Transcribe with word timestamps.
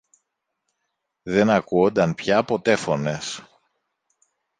Δεν 1.23 1.49
ακούουνταν 1.49 2.15
πια 2.15 2.43
ποτέ 2.43 2.75
φωνές. 2.75 3.41